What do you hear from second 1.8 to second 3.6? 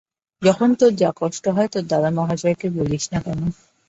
দাদামহাশয়কে বলিস না কেন?